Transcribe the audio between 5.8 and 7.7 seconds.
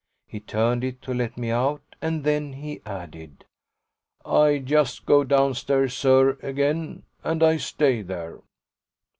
sir, again, and I